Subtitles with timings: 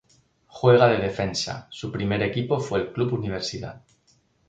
[0.47, 3.83] Juega de defensa, su primer equipo fue el Club Universidad.